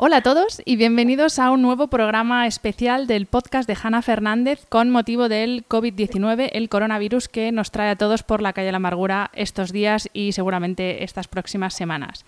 [0.00, 4.64] Hola a todos y bienvenidos a un nuevo programa especial del podcast de Hanna Fernández
[4.68, 8.76] con motivo del COVID-19, el coronavirus que nos trae a todos por la calle la
[8.76, 12.24] amargura estos días y seguramente estas próximas semanas.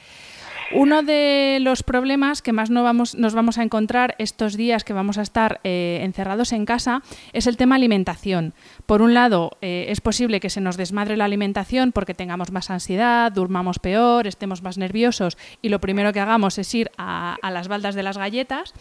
[0.72, 5.22] Uno de los problemas que más nos vamos a encontrar estos días que vamos a
[5.22, 8.54] estar eh, encerrados en casa es el tema alimentación.
[8.86, 12.70] Por un lado, eh, es posible que se nos desmadre la alimentación porque tengamos más
[12.70, 17.50] ansiedad, durmamos peor, estemos más nerviosos y lo primero que hagamos es ir a, a
[17.50, 18.72] las baldas de las galletas.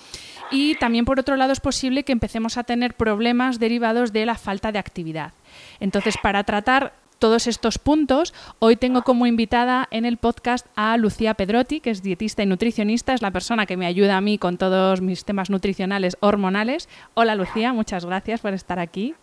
[0.51, 4.35] Y también, por otro lado, es posible que empecemos a tener problemas derivados de la
[4.35, 5.33] falta de actividad.
[5.79, 11.33] Entonces, para tratar todos estos puntos, hoy tengo como invitada en el podcast a Lucía
[11.33, 14.57] Pedrotti, que es dietista y nutricionista, es la persona que me ayuda a mí con
[14.57, 16.89] todos mis temas nutricionales hormonales.
[17.13, 19.13] Hola Lucía, muchas gracias por estar aquí.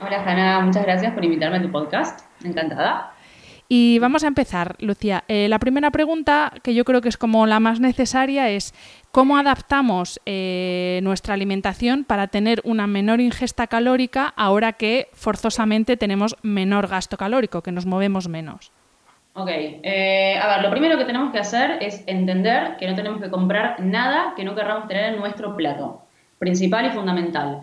[0.00, 3.15] Hola Hanna, muchas gracias por invitarme a tu podcast, encantada.
[3.68, 5.24] Y vamos a empezar, Lucía.
[5.26, 8.72] Eh, la primera pregunta, que yo creo que es como la más necesaria, es
[9.10, 16.36] cómo adaptamos eh, nuestra alimentación para tener una menor ingesta calórica ahora que forzosamente tenemos
[16.42, 18.70] menor gasto calórico, que nos movemos menos.
[19.34, 23.20] Ok, eh, a ver, lo primero que tenemos que hacer es entender que no tenemos
[23.20, 26.02] que comprar nada que no querramos tener en nuestro plato,
[26.38, 27.62] principal y fundamental.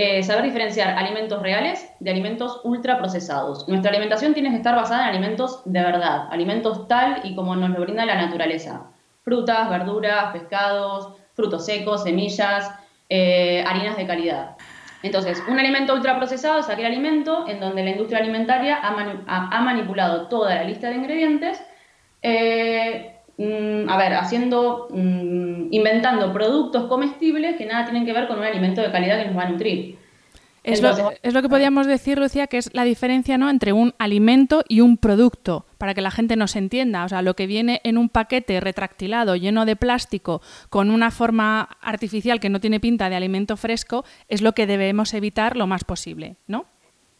[0.00, 3.66] Eh, saber diferenciar alimentos reales de alimentos ultraprocesados.
[3.66, 7.70] Nuestra alimentación tiene que estar basada en alimentos de verdad, alimentos tal y como nos
[7.70, 8.92] lo brinda la naturaleza.
[9.24, 12.70] Frutas, verduras, pescados, frutos secos, semillas,
[13.08, 14.56] eh, harinas de calidad.
[15.02, 20.54] Entonces, un alimento ultraprocesado es aquel alimento en donde la industria alimentaria ha, manipulado toda
[20.54, 21.60] la lista de ingredientes,
[22.22, 28.80] eh, a ver, haciendo inventando productos comestibles que nada tienen que ver con un alimento
[28.80, 29.98] de calidad que nos va a nutrir.
[30.64, 33.48] Es, lo, es lo que podríamos decir, Lucía, que es la diferencia ¿no?
[33.48, 37.04] entre un alimento y un producto, para que la gente nos entienda.
[37.04, 41.78] O sea, lo que viene en un paquete retractilado, lleno de plástico, con una forma
[41.80, 45.84] artificial que no tiene pinta de alimento fresco, es lo que debemos evitar lo más
[45.84, 46.66] posible, ¿no?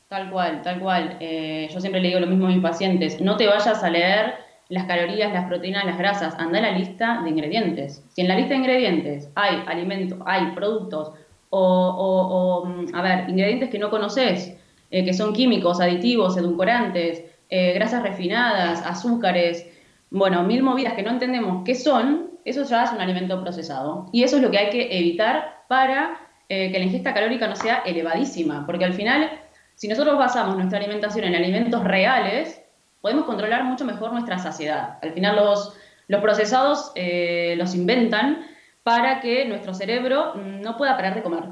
[0.09, 1.17] Tal cual, tal cual.
[1.21, 3.21] Eh, yo siempre le digo lo mismo a mis pacientes.
[3.21, 7.23] No te vayas a leer las calorías, las proteínas, las grasas, anda a la lista
[7.23, 8.05] de ingredientes.
[8.11, 11.13] Si en la lista de ingredientes hay alimentos, hay productos
[11.51, 14.55] o, mm, a ver, ingredientes que no conoces,
[14.91, 19.67] eh, que son químicos, aditivos, edulcorantes, eh, grasas refinadas, azúcares,
[20.11, 24.07] bueno, mil movidas que no entendemos qué son, eso ya es un alimento procesado.
[24.13, 26.19] Y eso es lo que hay que evitar para
[26.49, 29.31] eh, que la ingesta calórica no sea elevadísima, porque al final,
[29.75, 32.63] si nosotros basamos nuestra alimentación en alimentos reales,
[33.01, 34.99] podemos controlar mucho mejor nuestra saciedad.
[35.03, 35.77] Al final los,
[36.09, 38.47] los procesados eh, los inventan
[38.83, 41.45] para que nuestro cerebro no pueda parar de comer.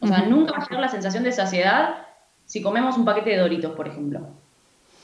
[0.00, 2.06] O sea, nunca va a llegar la sensación de saciedad
[2.46, 4.20] si comemos un paquete de doritos, por ejemplo.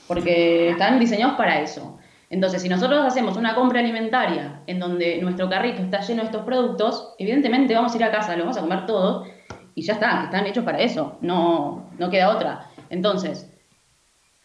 [0.07, 1.99] Porque están diseñados para eso.
[2.29, 6.43] Entonces, si nosotros hacemos una compra alimentaria en donde nuestro carrito está lleno de estos
[6.43, 9.25] productos, evidentemente vamos a ir a casa, lo vamos a comer todo
[9.75, 12.65] y ya está, están hechos para eso, no, no queda otra.
[12.89, 13.49] Entonces,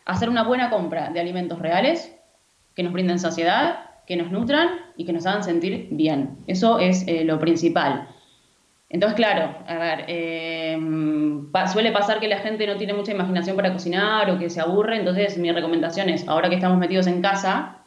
[0.04, 2.15] hacer una buena compra de alimentos reales
[2.74, 6.38] que nos brinden saciedad, que nos nutran y que nos hagan sentir bien.
[6.47, 8.09] Eso es eh, lo principal.
[8.88, 10.78] Entonces, claro, a ver, eh,
[11.72, 14.97] suele pasar que la gente no tiene mucha imaginación para cocinar o que se aburre,
[14.98, 17.78] entonces mi recomendación es, ahora que estamos metidos en casa,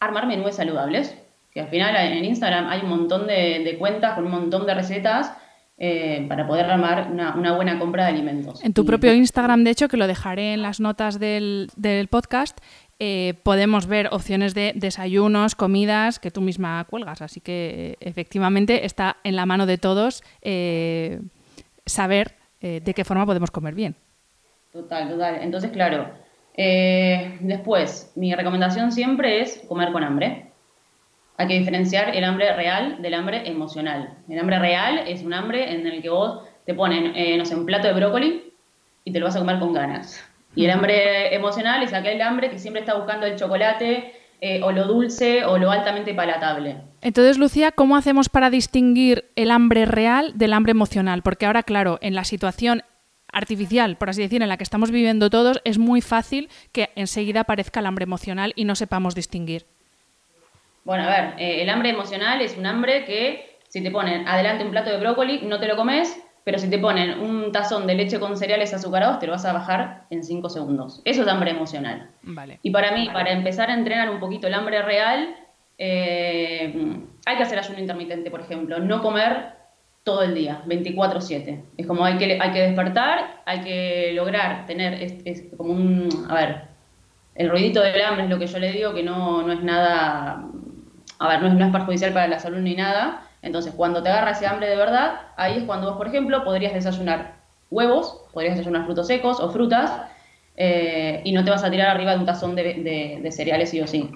[0.00, 1.18] armar menúes saludables,
[1.52, 5.36] que al final en Instagram hay un montón de cuentas con un montón de recetas
[5.78, 8.62] eh, para poder armar una, buena compra de alimentos.
[8.62, 11.70] En tu propio Instagram, de hecho, que lo dejaré en las notas del,
[12.10, 12.58] podcast,
[12.98, 17.22] eh, podemos ver opciones de desayunos, comidas que tú misma cuelgas.
[17.22, 21.20] Así que efectivamente está en la mano de todos eh,
[21.86, 23.96] saber de qué forma podemos comer bien.
[24.70, 25.38] Total, total.
[25.42, 26.12] Entonces, claro,
[26.54, 30.51] después, mi recomendación siempre es comer con hambre.
[31.36, 34.14] Hay que diferenciar el hambre real del hambre emocional.
[34.28, 37.56] El hambre real es un hambre en el que vos te ponen, eh, no sé,
[37.56, 38.52] un plato de brócoli
[39.04, 40.22] y te lo vas a comer con ganas.
[40.54, 44.72] Y el hambre emocional es aquel hambre que siempre está buscando el chocolate eh, o
[44.72, 46.76] lo dulce o lo altamente palatable.
[47.00, 51.22] Entonces, Lucía, ¿cómo hacemos para distinguir el hambre real del hambre emocional?
[51.22, 52.82] Porque ahora, claro, en la situación
[53.32, 57.40] artificial, por así decir, en la que estamos viviendo todos, es muy fácil que enseguida
[57.40, 59.66] aparezca el hambre emocional y no sepamos distinguir.
[60.84, 64.64] Bueno, a ver, eh, el hambre emocional es un hambre que si te ponen adelante
[64.64, 67.94] un plato de brócoli, no te lo comes, pero si te ponen un tazón de
[67.94, 71.00] leche con cereales azucarados, te lo vas a bajar en 5 segundos.
[71.04, 72.10] Eso es hambre emocional.
[72.22, 72.58] Vale.
[72.62, 75.36] Y para mí, para empezar a entrenar un poquito el hambre real,
[75.78, 78.78] eh, hay que hacer ayuno intermitente, por ejemplo.
[78.80, 79.62] No comer
[80.04, 81.62] todo el día, 24/7.
[81.76, 84.94] Es como hay que, hay que despertar, hay que lograr tener,
[85.24, 86.62] es, como un, a ver,
[87.34, 90.44] el ruidito del hambre es lo que yo le digo, que no, no es nada,
[91.22, 93.22] a ver, no es, no es perjudicial para la salud ni nada.
[93.42, 96.72] Entonces, cuando te agarra ese hambre de verdad, ahí es cuando vos, por ejemplo, podrías
[96.72, 97.34] desayunar
[97.70, 99.92] huevos, podrías desayunar frutos secos o frutas,
[100.56, 103.86] eh, y no te vas a tirar arriba de un tazón de, cereales sí o
[103.86, 104.10] sí.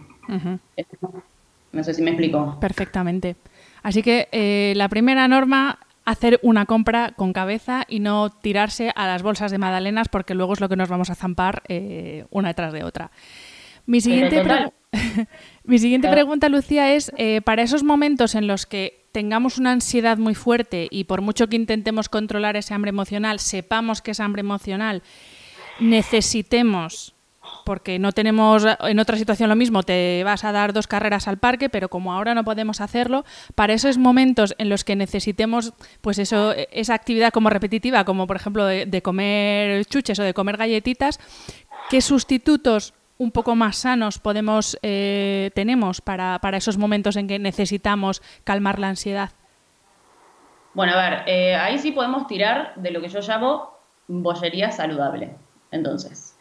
[1.73, 2.59] No sé si me explico.
[2.61, 3.37] Perfectamente.
[3.83, 9.07] Así que eh, la primera norma, hacer una compra con cabeza y no tirarse a
[9.07, 12.49] las bolsas de magdalenas porque luego es lo que nos vamos a zampar eh, una
[12.49, 13.11] detrás de otra.
[13.87, 14.43] Mi siguiente,
[15.67, 20.17] Mi siguiente pregunta, Lucía, es eh, para esos momentos en los que tengamos una ansiedad
[20.17, 24.41] muy fuerte y por mucho que intentemos controlar ese hambre emocional, sepamos que es hambre
[24.41, 25.03] emocional,
[25.81, 27.15] necesitemos
[27.65, 31.39] porque no tenemos en otra situación lo mismo, te vas a dar dos carreras al
[31.39, 33.25] parque, pero como ahora no podemos hacerlo,
[33.57, 38.37] para esos momentos en los que necesitemos pues eso, esa actividad como repetitiva, como por
[38.37, 41.19] ejemplo de, comer chuches o de comer galletitas,
[41.91, 48.23] ¿qué sustitutos un poco más sanos podemos eh, tenemos para, esos momentos en que necesitamos
[48.45, 49.31] calmar la ansiedad?
[50.75, 53.71] Bueno, a ver, eh, ahí sí podemos tirar de lo que yo llamo
[54.09, 55.35] bollería saludable.
[55.71, 56.37] Entonces,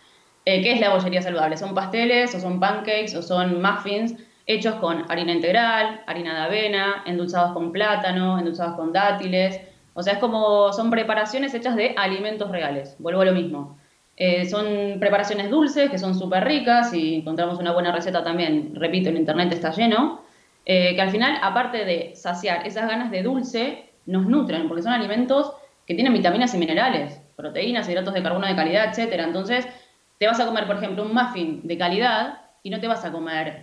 [0.45, 1.57] eh, ¿Qué es la bollería saludable?
[1.57, 7.04] ¿Son pasteles o son pancakes o son muffins hechos con harina integral, harina de avena,
[7.07, 9.60] endulzados con plátano, endulzados con dátiles?
[9.95, 12.95] O sea, es como son preparaciones hechas de alimentos reales.
[13.00, 13.80] Vuelvo a lo mismo.
[14.17, 19.09] Eh, son preparaciones dulces que son súper ricas y encontramos una buena receta también, repito,
[19.09, 20.21] en internet está lleno,
[20.65, 24.94] eh, que al final, aparte de saciar esas ganas de dulce, nos nutren, porque son
[24.94, 25.51] alimentos
[25.85, 29.25] que tienen vitaminas y minerales, proteínas, hidratos de carbono de calidad, etcétera.
[29.25, 29.67] Entonces,
[30.17, 33.12] te vas a comer, por ejemplo, un muffin de calidad y no te vas a
[33.12, 33.59] comer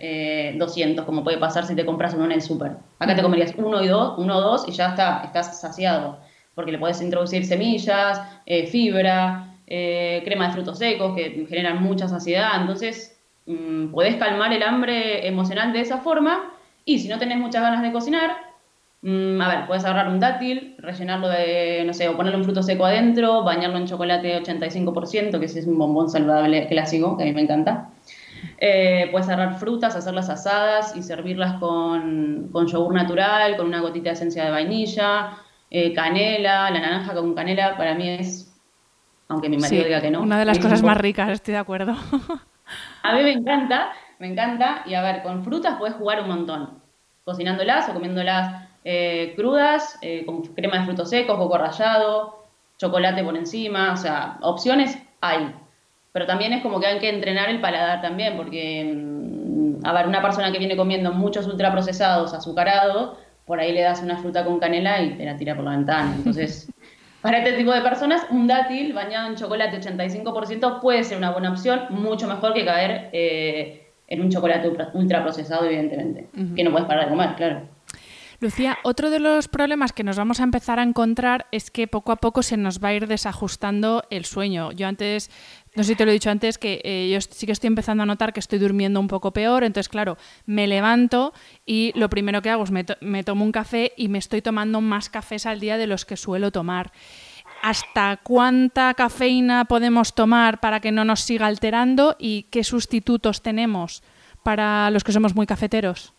[0.57, 2.73] 200, eh, como puede pasar si te compras uno en el súper.
[2.99, 6.19] Acá te comerías uno y dos, uno o dos y ya está, estás saciado,
[6.55, 12.07] porque le puedes introducir semillas, eh, fibra, eh, crema de frutos secos que generan mucha
[12.07, 16.51] saciedad, entonces mm, puedes calmar el hambre emocional de esa forma
[16.85, 18.53] y si no tenés muchas ganas de cocinar,
[19.03, 22.63] Mm, a ver, puedes agarrar un dátil, rellenarlo de, no sé, o ponerle un fruto
[22.63, 27.33] seco adentro, bañarlo en chocolate 85%, que es un bombón saludable clásico, que a mí
[27.33, 27.89] me encanta.
[28.59, 34.09] Eh, puedes agarrar frutas, hacerlas asadas y servirlas con, con, yogur natural, con una gotita
[34.09, 35.31] de esencia de vainilla,
[35.69, 38.52] eh, canela, la naranja con canela, para mí es,
[39.27, 40.21] aunque mi marido diga que no.
[40.21, 41.93] Una de las cosas más ricas, estoy de acuerdo.
[43.03, 46.81] a mí me encanta, me encanta, y a ver, con frutas puedes jugar un montón,
[47.23, 52.45] cocinándolas o comiéndolas eh, crudas, eh, con crema de frutos secos, coco rallado,
[52.77, 55.55] chocolate por encima, o sea, opciones hay.
[56.11, 60.07] Pero también es como que hay que entrenar el paladar también, porque, mm, a ver,
[60.07, 64.59] una persona que viene comiendo muchos ultraprocesados, azucarados, por ahí le das una fruta con
[64.59, 66.13] canela y te la tira por la ventana.
[66.15, 66.71] Entonces,
[67.23, 71.51] para este tipo de personas, un dátil bañado en chocolate 85% puede ser una buena
[71.51, 77.05] opción, mucho mejor que caer eh, en un chocolate ultraprocesado, evidentemente, que no puedes parar
[77.05, 77.61] de comer, claro.
[78.39, 82.11] Lucía, otro de los problemas que nos vamos a empezar a encontrar es que poco
[82.11, 84.71] a poco se nos va a ir desajustando el sueño.
[84.71, 85.29] Yo antes,
[85.75, 88.03] no sé si te lo he dicho antes, que eh, yo sí que estoy empezando
[88.03, 91.33] a notar que estoy durmiendo un poco peor, entonces claro, me levanto
[91.65, 94.81] y lo primero que hago es me, me tomo un café y me estoy tomando
[94.81, 96.91] más cafés al día de los que suelo tomar.
[97.61, 104.03] ¿Hasta cuánta cafeína podemos tomar para que no nos siga alterando y qué sustitutos tenemos
[104.43, 106.13] para los que somos muy cafeteros?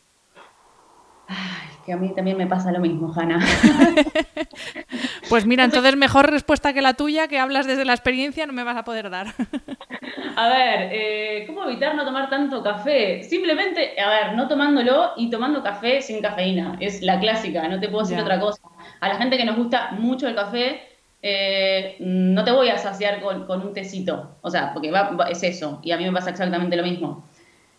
[1.28, 3.38] Ay, que a mí también me pasa lo mismo, Hanna.
[5.28, 8.64] pues mira, entonces mejor respuesta que la tuya, que hablas desde la experiencia, no me
[8.64, 9.28] vas a poder dar.
[10.36, 13.22] a ver, eh, ¿cómo evitar no tomar tanto café?
[13.22, 16.76] Simplemente, a ver, no tomándolo y tomando café sin cafeína.
[16.80, 18.62] Es la clásica, no te puedo decir otra cosa.
[19.00, 20.82] A la gente que nos gusta mucho el café,
[21.26, 24.92] eh, no te voy a saciar con, un tecito, o sea, porque
[25.30, 27.24] es eso, y a mí me pasa exactamente lo mismo.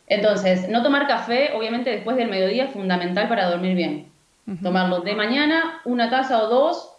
[0.08, 4.08] Entonces, no tomar café, obviamente después del mediodía, es fundamental para dormir bien.
[4.62, 6.96] Tomarlo de mañana, una taza o dos,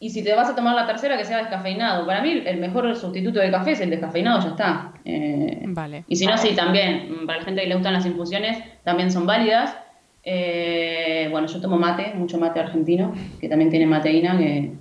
[0.00, 2.04] y si te vas a tomar la tercera, que sea descafeinado.
[2.04, 4.92] Para mí, el mejor sustituto del café es el descafeinado, ya está.
[5.04, 6.04] Eh, vale.
[6.08, 7.26] Y si no, sí, también.
[7.26, 9.76] Para la gente que le gustan las infusiones, también son válidas.
[10.24, 14.72] Eh, bueno, yo tomo mate, mucho mate argentino, que también tiene mateína, que,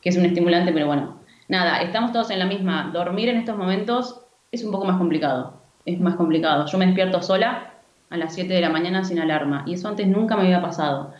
[0.00, 1.20] que es un estimulante, pero bueno.
[1.48, 2.90] Nada, estamos todos en la misma.
[2.94, 5.61] Dormir en estos momentos es un poco más complicado.
[5.84, 6.66] Es más complicado.
[6.66, 7.72] Yo me despierto sola
[8.10, 9.64] a las 7 de la mañana sin alarma.
[9.66, 11.12] Y eso antes nunca me había pasado.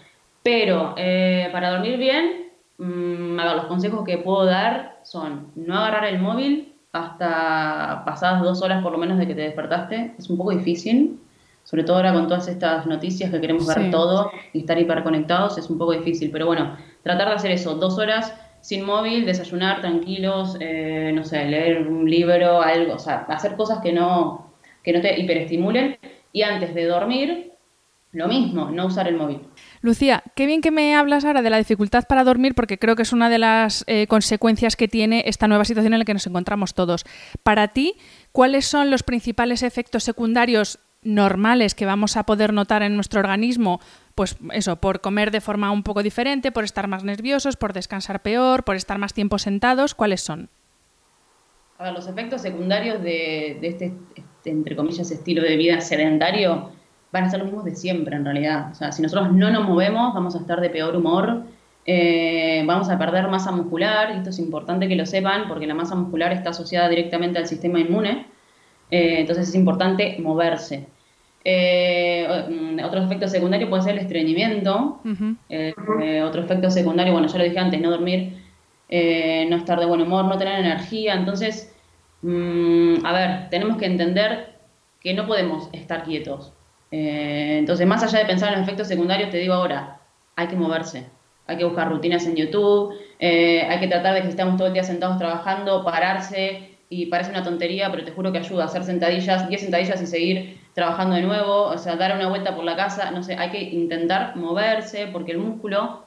[0.43, 2.43] Pero eh, para dormir bien,
[2.83, 8.43] Mm, a ver, los consejos que puedo dar son no agarrar el móvil hasta pasadas
[8.43, 10.15] dos horas por lo menos de que te despertaste.
[10.19, 11.21] Es un poco difícil,
[11.63, 15.71] sobre todo ahora con todas estas noticias que queremos ver todo y estar hiperconectados, es
[15.71, 16.31] un poco difícil.
[16.33, 21.45] Pero bueno, tratar de hacer eso, dos horas sin móvil, desayunar tranquilos, eh, no sé,
[21.45, 24.52] leer un libro, algo, o sea, hacer cosas que no,
[24.83, 25.99] que no te hiperestimulen.
[26.33, 27.53] Y antes de dormir,
[28.13, 29.41] lo mismo, no usar el móvil.
[29.81, 33.03] Lucía, qué bien que me hablas ahora de la dificultad para dormir porque creo que
[33.03, 36.27] es una de las eh, consecuencias que tiene esta nueva situación en la que nos
[36.27, 37.05] encontramos todos.
[37.43, 37.95] Para ti,
[38.31, 43.81] ¿cuáles son los principales efectos secundarios normales que vamos a poder notar en nuestro organismo?
[44.15, 48.21] Pues eso, por comer de forma un poco diferente, por estar más nerviosos, por descansar
[48.21, 50.51] peor, por estar más tiempo sentados, ¿cuáles son?
[51.79, 56.71] A ver, los efectos secundarios de, este, este, entre comillas, estilo de vida sedentario
[57.13, 58.71] van a ser los mismos de siempre en realidad.
[58.73, 61.43] O sea, si nosotros no nos movemos, vamos a estar de peor humor,
[61.85, 65.75] eh, vamos a perder masa muscular, y esto es importante que lo sepan porque la
[65.75, 68.27] masa muscular está asociada directamente al sistema inmune,
[68.91, 70.87] eh, entonces es importante moverse.
[71.45, 72.25] Eh,
[72.85, 75.01] otro efecto secundario puede ser el estreñimiento,
[76.25, 78.39] otro efecto secundario, bueno, ya lo dije antes, no dormir,
[78.89, 81.72] no estar de buen humor, no tener energía, entonces,
[82.23, 84.57] mm, a ver, tenemos que entender
[85.01, 86.53] que no podemos estar quietos.
[86.91, 90.01] Eh, entonces, más allá de pensar en los efectos secundarios, te digo ahora,
[90.37, 91.07] hay que moverse,
[91.47, 94.75] hay que buscar rutinas en YouTube, eh, hay que tratar de que estemos todo el
[94.75, 98.85] día sentados trabajando, pararse, y parece una tontería, pero te juro que ayuda a hacer
[98.85, 102.77] sentadillas, 10 sentadillas y seguir trabajando de nuevo, o sea, dar una vuelta por la
[102.77, 106.05] casa, no sé, hay que intentar moverse, porque el músculo,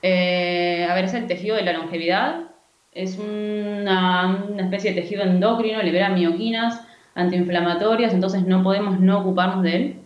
[0.00, 2.51] eh, a ver, es el tejido de la longevidad,
[2.92, 9.62] es una, una especie de tejido endocrino, libera mioquinas antiinflamatorias, entonces no podemos no ocuparnos
[9.62, 9.96] de él.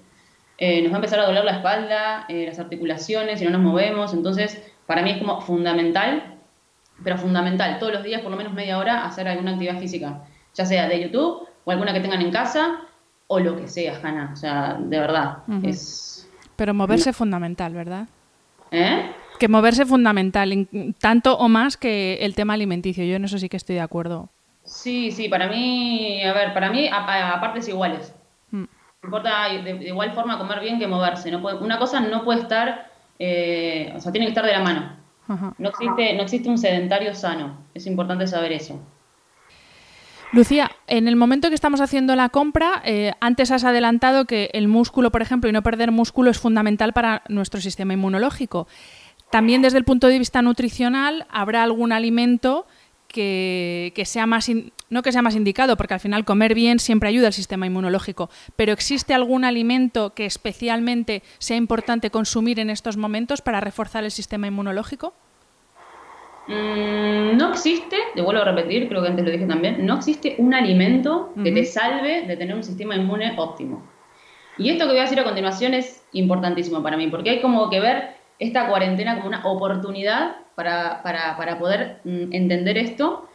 [0.58, 3.60] Eh, nos va a empezar a doler la espalda, eh, las articulaciones, si no nos
[3.60, 4.14] movemos.
[4.14, 6.36] Entonces, para mí es como fundamental,
[7.04, 10.22] pero fundamental, todos los días, por lo menos media hora, hacer alguna actividad física,
[10.54, 12.80] ya sea de YouTube o alguna que tengan en casa
[13.26, 14.30] o lo que sea, Hanna.
[14.32, 15.38] O sea, de verdad.
[15.62, 16.28] es...
[16.54, 18.08] Pero moverse es fundamental, ¿verdad?
[18.70, 19.10] ¿Eh?
[19.38, 20.68] Que moverse es fundamental,
[21.00, 23.04] tanto o más que el tema alimenticio.
[23.04, 24.30] Yo en eso sí que estoy de acuerdo.
[24.64, 28.12] Sí, sí, para mí, a ver, para mí, a, partes iguales
[29.06, 31.30] importa de, igual forma comer bien que moverse.
[31.30, 34.96] No una cosa no puede estar, eh, o sea, tiene que estar de la mano.
[35.58, 37.58] No, existe, no existe un sedentario sano.
[37.74, 38.80] Es importante saber eso.
[40.32, 44.68] Lucía, en el momento que estamos haciendo la compra, eh, antes has adelantado que el
[44.68, 48.68] músculo, por ejemplo, y no perder músculo es fundamental para nuestro sistema inmunológico.
[49.36, 52.64] También desde el punto de vista nutricional, ¿habrá algún alimento
[53.06, 54.50] que, sea más,
[54.88, 58.30] no que sea más indicado, porque al final comer bien siempre ayuda al sistema inmunológico,
[58.56, 64.10] pero ¿existe algún alimento que especialmente sea importante consumir en estos momentos para reforzar el
[64.10, 65.12] sistema inmunológico?
[66.48, 70.36] Mm, no existe, te vuelvo a repetir, creo que antes lo dije también, no existe
[70.38, 73.86] un alimento que te salve de tener un sistema inmune óptimo.
[74.56, 77.68] Y esto que voy a decir a continuación es importantísimo para mí, porque hay como
[77.68, 83.28] que ver esta cuarentena como una oportunidad para, para, poder mm, entender esto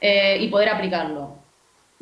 [0.00, 1.36] eh, y poder aplicarlo.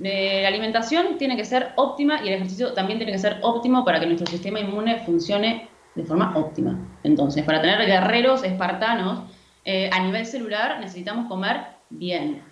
[0.02, 3.84] Eh, la alimentación tiene que ser óptima y el ejercicio también tiene que ser óptimo
[3.84, 6.78] para que nuestro sistema inmune funcione de forma óptima.
[7.02, 9.24] Entonces, para tener guerreros espartanos
[9.64, 12.42] eh, a nivel celular necesitamos comer bien.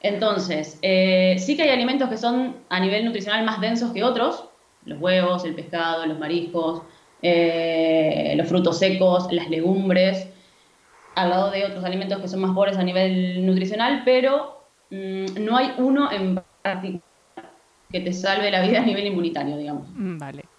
[0.00, 4.48] Entonces, sí que hay alimentos que son a nivel nutricional más densos que otros,
[4.84, 6.82] los huevos, el pescado, los mariscos,
[7.22, 10.28] los frutos secos, las legumbres,
[11.14, 15.56] al lado de otros alimentos que son más pobres a nivel nutricional, pero mm, no
[15.56, 17.02] hay uno en particular
[17.90, 19.88] que te salve la vida a nivel inmunitario, digamos.
[19.94, 20.51] Mm, vale.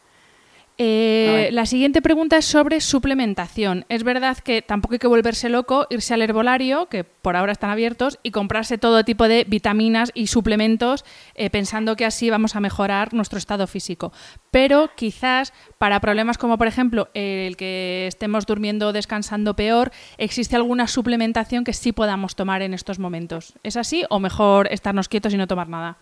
[0.80, 3.86] Eh, la siguiente pregunta es sobre suplementación.
[3.90, 7.70] Es verdad que tampoco hay que volverse loco, irse al herbolario, que por ahora están
[7.70, 12.60] abiertos, y comprarse todo tipo de vitaminas y suplementos eh, pensando que así vamos a
[12.60, 14.12] mejorar nuestro estado físico.
[14.50, 20.56] Pero quizás para problemas como por ejemplo el que estemos durmiendo o descansando peor, existe
[20.56, 23.54] alguna suplementación que sí podamos tomar en estos momentos.
[23.64, 25.98] ¿Es así o mejor estarnos quietos y no tomar nada?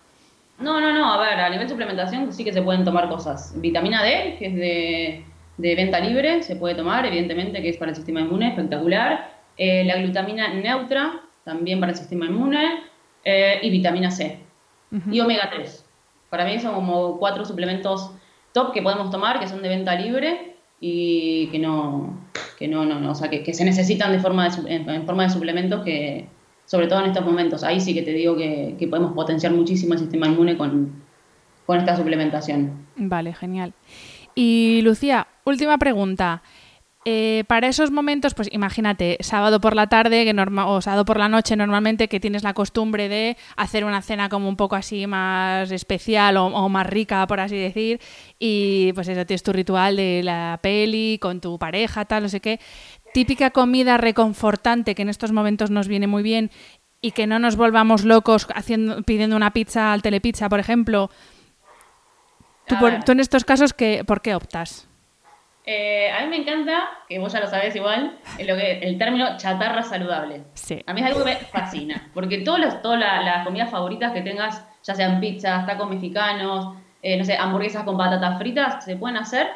[0.62, 3.53] No, no, no, a ver, a nivel de suplementación sí que se pueden tomar cosas.
[3.58, 4.56] Vitamina D, que es
[5.58, 9.32] de, venta libre, se puede tomar, evidentemente, que es para el sistema inmune, espectacular.
[9.58, 12.84] Eh, la glutamina neutra, también para el sistema inmune.
[13.24, 14.39] Eh, y vitamina C.
[15.12, 15.86] Y omega 3.
[16.30, 18.12] Para mí son como cuatro suplementos
[18.51, 22.18] top que podemos tomar, que son de venta libre y que no,
[22.58, 25.84] que no, no, no o sea, que, se necesitan de forma en forma de suplementos
[25.84, 26.27] que,
[26.72, 27.66] sobre todo en estos momentos.
[27.66, 31.04] Ahí sí que te digo que, podemos potenciar muchísimo el sistema inmune con,
[31.68, 32.86] esta suplementación.
[32.96, 33.74] Vale, genial.
[34.36, 36.44] Y Lucía, última pregunta.
[37.04, 40.36] Eh, para esos momentos, pues imagínate, sábado por la tarde que
[40.66, 44.48] o sábado por la noche normalmente que tienes la costumbre de hacer una cena como
[44.48, 48.00] un poco así más especial o, o, más rica, por así decir,
[48.38, 52.40] y pues eso, tienes tu ritual de la peli con tu pareja, tal, no sé
[52.40, 52.60] qué
[53.13, 56.51] típica comida reconfortante que en estos momentos nos viene muy bien
[57.01, 61.10] y que no nos volvamos locos haciendo, pidiendo una pizza al telepizza, por ejemplo.
[62.68, 64.88] ¿Tú, en estos casos, qué, por qué optas?
[65.65, 69.38] Eh, a mí me encanta, que vos ya lo sabés igual, lo que, el término
[69.38, 70.44] chatarra saludable.
[70.53, 70.82] Sí.
[70.88, 74.65] A mí es algo que me fascina, porque todas todas las comidas favoritas que tengas,
[74.84, 79.50] ya sean pizzas, tacos mexicanos, eh, no sé, hamburguesas con patatas fritas, se pueden hacer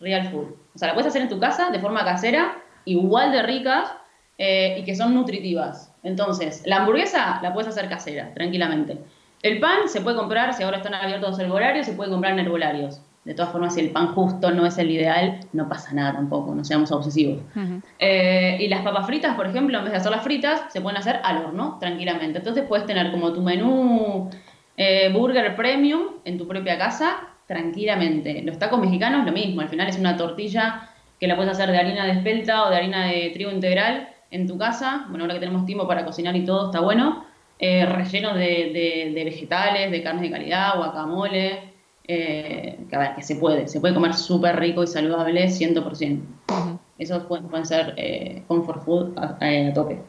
[0.00, 0.54] real food.
[0.74, 3.92] O sea, la puedes hacer en tu casa de forma casera igual de ricas
[4.38, 5.92] eh, y que son nutritivas.
[6.02, 8.98] Entonces, la hamburguesa la puedes hacer casera, tranquilamente.
[9.42, 13.00] El pan se puede comprar, si ahora están abiertos herbolarios, se puede comprar en herbolarios.
[13.24, 16.54] De todas formas, si el pan justo no es el ideal, no pasa nada tampoco,
[16.54, 17.40] no seamos obsesivos.
[18.00, 21.20] Eh, y las papas fritas, por ejemplo, en vez de hacerlas fritas, se pueden hacer
[21.22, 22.38] al horno, tranquilamente.
[22.38, 24.28] Entonces puedes tener como tu menú
[24.76, 28.42] eh, burger premium en tu propia casa, tranquilamente.
[28.42, 30.88] Los tacos mexicanos, lo mismo, al final es una tortilla
[31.22, 34.48] que la puedes hacer de harina de espelta o de harina de trigo integral en
[34.48, 35.06] tu casa.
[35.08, 37.24] Bueno, ahora que tenemos tiempo para cocinar y todo, está bueno.
[37.60, 41.74] Eh, rellenos de, vegetales, de carnes de calidad, guacamole.
[42.08, 46.22] Eh, que a ver, que se puede, se puede comer súper rico y saludable 100%.
[46.98, 50.00] Esos pueden, ser eh, comfort food a, a tope.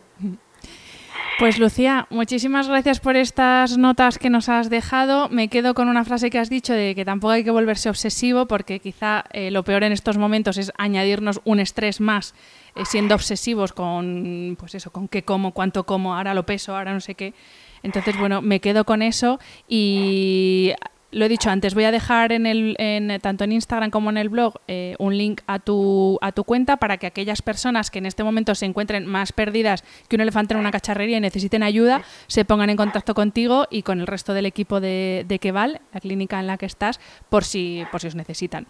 [1.39, 5.29] Pues Lucía, muchísimas gracias por estas notas que nos has dejado.
[5.29, 8.45] Me quedo con una frase que has dicho de que tampoco hay que volverse obsesivo
[8.45, 12.35] porque quizá eh, lo peor en estos momentos es añadirnos un estrés más
[12.75, 16.93] eh, siendo obsesivos con pues eso, con qué como, cuánto como, ahora lo peso, ahora
[16.93, 17.33] no sé qué.
[17.81, 20.71] Entonces, bueno, me quedo con eso y
[21.13, 24.17] lo he dicho antes, voy a dejar en el, en, tanto en Instagram como en
[24.17, 27.99] el blog eh, un link a tu, a tu cuenta para que aquellas personas que
[27.99, 31.63] en este momento se encuentren más perdidas que un elefante en una cacharrería y necesiten
[31.63, 35.81] ayuda, se pongan en contacto contigo y con el resto del equipo de, de Keval,
[35.93, 36.99] la clínica en la que estás,
[37.29, 38.67] por si, por si os necesitan.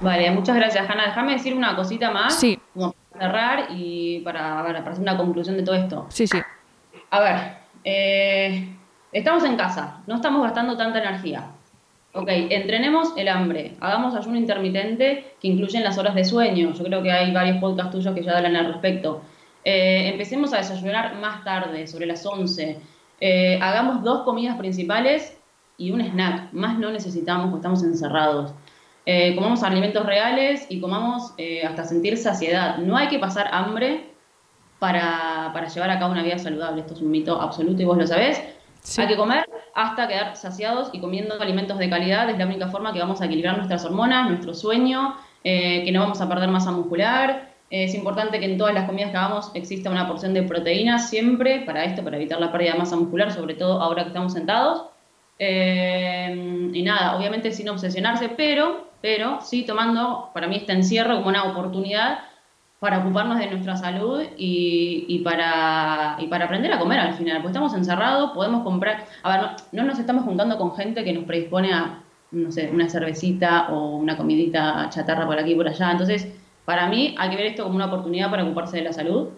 [0.00, 1.06] Vale, muchas gracias, Hanna.
[1.06, 2.38] Déjame decir una cosita más.
[2.38, 2.58] Sí.
[2.74, 6.06] para cerrar y para, para, hacer una conclusión de todo esto.
[6.08, 6.38] Sí, sí.
[7.10, 8.76] A ver, eh,
[9.12, 11.50] Estamos en casa, no estamos gastando tanta energía.
[12.12, 16.72] Ok, entrenemos el hambre, hagamos ayuno intermitente que incluyen las horas de sueño.
[16.74, 19.22] Yo creo que hay varios podcasts tuyos que ya hablan al respecto.
[19.64, 22.78] Eh, empecemos a desayunar más tarde, sobre las 11.
[23.20, 25.36] Eh, hagamos dos comidas principales
[25.76, 26.52] y un snack.
[26.52, 28.54] Más no necesitamos porque estamos encerrados.
[29.06, 31.34] Eh, comamos alimentos reales y comamos
[31.66, 32.78] hasta sentir saciedad.
[32.78, 34.04] No hay que pasar hambre
[34.78, 36.82] para, para llevar a cabo una vida saludable.
[36.82, 38.40] Esto es un mito absoluto y vos lo sabés.
[38.98, 42.92] Hay que comer hasta quedar saciados y comiendo alimentos de calidad es la única forma
[42.92, 46.70] que vamos a equilibrar nuestras hormonas, nuestro sueño, eh, que no vamos a perder masa
[46.70, 47.50] muscular.
[47.70, 51.60] es importante que en todas las comidas que hagamos exista una porción de proteínas siempre
[51.60, 54.86] para esto, para evitar la pérdida de masa muscular, sobre todo ahora que estamos sentados.
[55.38, 61.28] Eh, y nada, obviamente sin obsesionarse, pero, pero sí tomando para mí este encierro como
[61.28, 62.18] una oportunidad
[62.80, 67.42] para ocuparnos de nuestra salud y, para, para aprender a comer al final.
[67.42, 69.04] Pues estamos encerrados, podemos comprar.
[69.22, 72.88] A ver, no, nos estamos juntando con gente que nos predispone a, no sé, una
[72.88, 75.90] cervecita o una comidita chatarra por aquí y por allá.
[75.90, 76.26] Entonces,
[76.64, 79.28] para mí hay que ver esto como una oportunidad para ocuparse de la salud.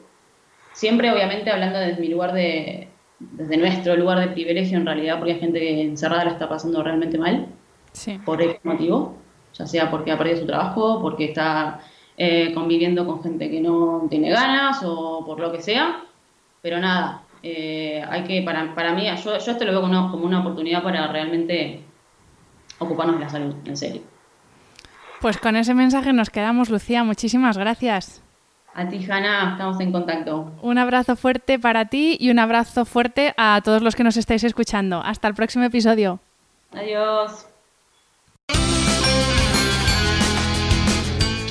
[0.72, 2.88] Siempre, obviamente, hablando desde mi lugar de.
[3.18, 6.80] desde nuestro lugar de privilegio en realidad, porque hay gente que encerrada la está pasando
[6.80, 7.48] realmente mal.
[7.90, 8.20] Sí.
[8.24, 9.16] Por ese motivo.
[9.54, 11.80] Ya sea porque ha perdido su trabajo, porque está
[12.16, 16.04] eh, conviviendo con gente que no tiene ganas o por lo que sea.
[16.60, 20.40] Pero nada, eh, hay que, para, para mí, yo, yo esto lo veo como una,
[20.40, 21.80] oportunidad para realmente
[22.78, 24.02] ocuparnos de la salud, en serio.
[25.20, 27.04] Pues con ese mensaje nos quedamos, Lucía.
[27.04, 28.22] Muchísimas gracias.
[28.74, 30.50] A ti, Hanna, estamos en contacto.
[30.62, 34.44] Un abrazo fuerte para ti y un abrazo fuerte a todos los que nos estáis
[34.44, 35.02] escuchando.
[35.04, 36.20] Hasta el próximo episodio.
[36.72, 37.46] Adiós.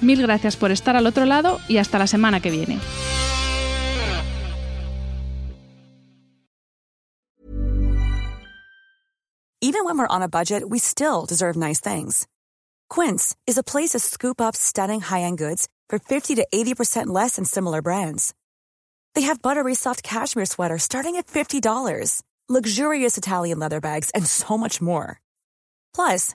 [0.00, 2.78] Mil gracias por estar al otro lado y hasta la semana que viene.
[9.60, 12.26] Even when we're on a budget, we still deserve nice things.
[12.88, 17.36] Quince is a place to scoop up stunning high-end goods for 50 to 80% less
[17.36, 18.34] than similar brands.
[19.14, 24.56] They have buttery soft cashmere sweaters starting at $50, luxurious Italian leather bags, and so
[24.56, 25.20] much more.
[25.92, 26.34] Plus,